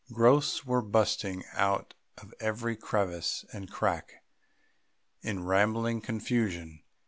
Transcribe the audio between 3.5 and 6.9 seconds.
and crack in rambling confusion.